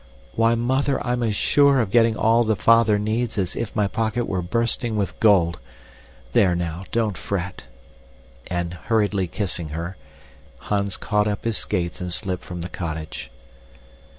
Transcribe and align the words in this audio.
Why, 0.33 0.55
Mother, 0.55 0.99
I'm 1.05 1.21
as 1.21 1.35
SURE 1.35 1.79
of 1.79 1.91
getting 1.91 2.17
all 2.17 2.43
the 2.43 2.55
father 2.55 2.97
needs 2.97 3.37
as 3.37 3.55
if 3.55 3.75
my 3.75 3.85
pocket 3.87 4.25
were 4.25 4.41
bursting 4.41 4.95
with 4.95 5.19
gold. 5.19 5.59
There, 6.33 6.55
now, 6.55 6.85
don't 6.91 7.15
fret." 7.19 7.65
And, 8.47 8.73
hurriedly 8.73 9.27
kissing 9.27 9.69
her, 9.69 9.97
Hans 10.57 10.97
caught 10.97 11.27
up 11.27 11.43
his 11.45 11.59
skates 11.59 12.01
and 12.01 12.11
slipped 12.11 12.43
from 12.43 12.61
the 12.61 12.67
cottage. 12.69 13.29